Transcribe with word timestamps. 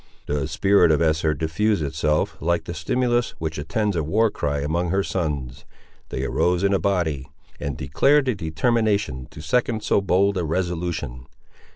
The 0.25 0.47
spirit 0.47 0.89
of 0.89 0.99
Esther 0.99 1.35
diffused 1.35 1.83
itself, 1.83 2.35
like 2.41 2.63
the 2.63 2.73
stimulus 2.73 3.35
which 3.37 3.59
attends 3.59 3.95
a 3.95 4.03
war 4.03 4.31
cry, 4.31 4.61
among 4.61 4.89
her 4.89 5.03
sons. 5.03 5.63
They 6.09 6.23
arose 6.23 6.63
in 6.63 6.73
a 6.73 6.79
body, 6.79 7.27
and 7.59 7.77
declared 7.77 8.25
their 8.25 8.33
determination 8.33 9.27
to 9.29 9.41
second 9.41 9.83
so 9.83 10.01
bold 10.01 10.37
a 10.37 10.43
resolution. 10.43 11.27